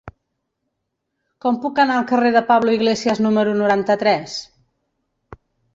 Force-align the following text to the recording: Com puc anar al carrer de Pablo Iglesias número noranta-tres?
Com 1.45 1.59
puc 1.65 1.83
anar 1.83 1.99
al 1.99 2.09
carrer 2.13 2.33
de 2.39 2.43
Pablo 2.49 2.75
Iglesias 2.79 3.25
número 3.27 3.55
noranta-tres? 3.61 4.43